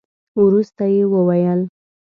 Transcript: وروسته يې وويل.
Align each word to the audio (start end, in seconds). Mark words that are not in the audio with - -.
وروسته 0.39 0.85
يې 0.93 1.03
وويل. 1.11 1.61